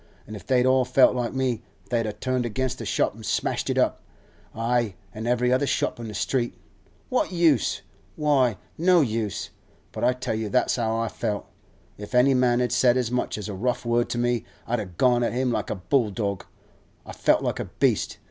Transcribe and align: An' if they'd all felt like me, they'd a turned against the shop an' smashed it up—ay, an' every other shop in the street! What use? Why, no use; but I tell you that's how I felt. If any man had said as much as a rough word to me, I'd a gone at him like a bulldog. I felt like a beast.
An' 0.25 0.33
if 0.35 0.47
they'd 0.47 0.65
all 0.65 0.83
felt 0.83 1.13
like 1.15 1.31
me, 1.31 1.61
they'd 1.91 2.07
a 2.07 2.11
turned 2.11 2.43
against 2.43 2.79
the 2.79 2.87
shop 2.87 3.15
an' 3.15 3.21
smashed 3.21 3.69
it 3.69 3.77
up—ay, 3.77 4.95
an' 5.13 5.27
every 5.27 5.53
other 5.53 5.67
shop 5.67 5.99
in 5.99 6.07
the 6.07 6.15
street! 6.15 6.55
What 7.09 7.31
use? 7.31 7.83
Why, 8.15 8.57
no 8.79 9.01
use; 9.01 9.51
but 9.91 10.03
I 10.03 10.13
tell 10.13 10.33
you 10.33 10.49
that's 10.49 10.77
how 10.77 10.97
I 10.97 11.07
felt. 11.07 11.45
If 11.99 12.15
any 12.15 12.33
man 12.33 12.61
had 12.61 12.71
said 12.71 12.97
as 12.97 13.11
much 13.11 13.37
as 13.37 13.47
a 13.47 13.53
rough 13.53 13.85
word 13.85 14.09
to 14.09 14.17
me, 14.17 14.43
I'd 14.65 14.79
a 14.79 14.87
gone 14.87 15.21
at 15.23 15.33
him 15.33 15.51
like 15.51 15.69
a 15.69 15.75
bulldog. 15.75 16.45
I 17.05 17.13
felt 17.13 17.43
like 17.43 17.59
a 17.59 17.65
beast. 17.65 18.17